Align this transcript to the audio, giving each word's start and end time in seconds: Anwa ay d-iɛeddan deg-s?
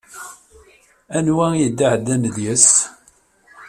Anwa 1.17 1.45
ay 1.51 1.65
d-iɛeddan 1.77 2.21
deg-s? 2.25 2.69